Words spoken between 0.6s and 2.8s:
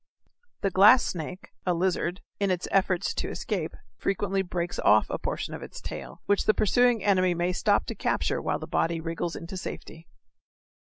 The glass snake (a lizard) in its